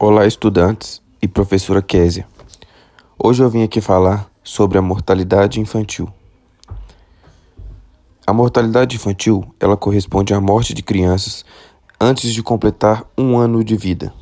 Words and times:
Olá, 0.00 0.28
estudantes 0.28 1.02
e 1.20 1.26
professora 1.26 1.82
Késia. 1.82 2.24
Hoje 3.18 3.42
eu 3.42 3.50
vim 3.50 3.64
aqui 3.64 3.80
falar 3.80 4.30
sobre 4.44 4.78
a 4.78 4.82
mortalidade 4.82 5.58
infantil. 5.60 6.08
A 8.24 8.32
mortalidade 8.32 8.94
infantil, 8.94 9.44
ela 9.58 9.76
corresponde 9.76 10.32
à 10.32 10.40
morte 10.40 10.72
de 10.72 10.84
crianças 10.84 11.44
antes 12.00 12.32
de 12.32 12.44
completar 12.44 13.04
um 13.18 13.36
ano 13.36 13.64
de 13.64 13.76
vida. 13.76 14.14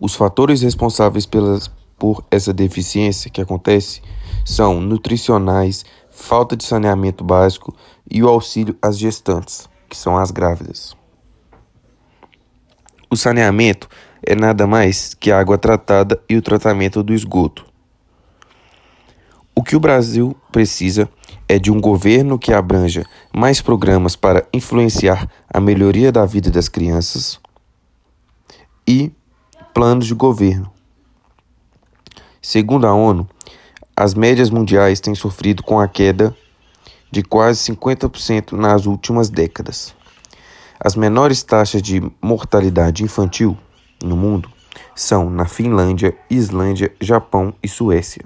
Os 0.00 0.14
fatores 0.14 0.62
responsáveis 0.62 1.26
pelas, 1.26 1.70
por 1.98 2.24
essa 2.30 2.54
deficiência 2.54 3.30
que 3.30 3.42
acontece 3.42 4.00
são 4.42 4.80
nutricionais, 4.80 5.84
falta 6.10 6.56
de 6.56 6.64
saneamento 6.64 7.22
básico 7.22 7.76
e 8.10 8.22
o 8.22 8.28
auxílio 8.28 8.74
às 8.80 8.98
gestantes, 8.98 9.68
que 9.86 9.98
são 9.98 10.16
as 10.16 10.30
grávidas. 10.30 10.98
O 13.12 13.16
saneamento 13.16 13.88
é 14.24 14.36
nada 14.36 14.68
mais 14.68 15.14
que 15.14 15.32
a 15.32 15.40
água 15.40 15.58
tratada 15.58 16.22
e 16.28 16.36
o 16.36 16.42
tratamento 16.42 17.02
do 17.02 17.12
esgoto. 17.12 17.66
O 19.52 19.64
que 19.64 19.74
o 19.74 19.80
Brasil 19.80 20.36
precisa 20.52 21.08
é 21.48 21.58
de 21.58 21.72
um 21.72 21.80
governo 21.80 22.38
que 22.38 22.52
abranja 22.52 23.04
mais 23.34 23.60
programas 23.60 24.14
para 24.14 24.46
influenciar 24.52 25.28
a 25.52 25.58
melhoria 25.58 26.12
da 26.12 26.24
vida 26.24 26.52
das 26.52 26.68
crianças 26.68 27.40
e 28.86 29.10
planos 29.74 30.06
de 30.06 30.14
governo. 30.14 30.70
Segundo 32.40 32.86
a 32.86 32.94
ONU, 32.94 33.28
as 33.96 34.14
médias 34.14 34.50
mundiais 34.50 35.00
têm 35.00 35.16
sofrido 35.16 35.64
com 35.64 35.80
a 35.80 35.88
queda 35.88 36.32
de 37.10 37.24
quase 37.24 37.72
50% 37.72 38.52
nas 38.52 38.86
últimas 38.86 39.28
décadas. 39.28 39.98
As 40.82 40.96
menores 40.96 41.42
taxas 41.42 41.82
de 41.82 42.00
mortalidade 42.22 43.04
infantil 43.04 43.54
no 44.02 44.16
mundo 44.16 44.50
são 44.96 45.28
na 45.28 45.44
Finlândia, 45.44 46.16
Islândia, 46.30 46.90
Japão 46.98 47.52
e 47.62 47.68
Suécia. 47.68 48.24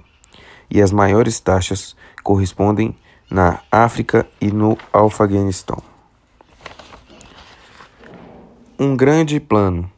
E 0.71 0.81
as 0.81 0.93
maiores 0.93 1.41
taxas 1.41 1.97
correspondem 2.23 2.95
na 3.29 3.59
África 3.73 4.25
e 4.41 4.53
no 4.53 4.79
Afeganistão. 4.93 5.83
Um 8.79 8.97
grande 8.97 9.41
plano 9.41 9.91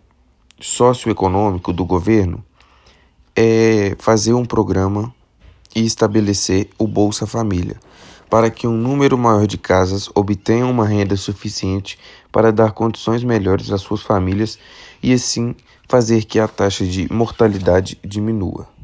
socioeconômico 0.58 1.74
do 1.74 1.84
governo 1.84 2.42
é 3.36 3.94
fazer 3.98 4.32
um 4.32 4.46
programa 4.46 5.14
e 5.74 5.84
estabelecer 5.84 6.70
o 6.78 6.86
Bolsa 6.86 7.26
Família, 7.26 7.76
para 8.28 8.50
que 8.50 8.66
um 8.66 8.76
número 8.76 9.16
maior 9.16 9.46
de 9.46 9.58
casas 9.58 10.08
obtenham 10.14 10.70
uma 10.70 10.86
renda 10.86 11.16
suficiente 11.16 11.98
para 12.30 12.52
dar 12.52 12.72
condições 12.72 13.22
melhores 13.24 13.70
às 13.70 13.80
suas 13.80 14.02
famílias 14.02 14.58
e 15.02 15.12
assim 15.12 15.54
fazer 15.88 16.24
que 16.24 16.38
a 16.38 16.48
taxa 16.48 16.84
de 16.84 17.10
mortalidade 17.12 17.98
diminua. 18.04 18.75